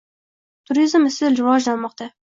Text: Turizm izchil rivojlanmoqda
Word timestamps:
Turizm 0.71 1.07
izchil 1.11 1.39
rivojlanmoqda 1.43 2.15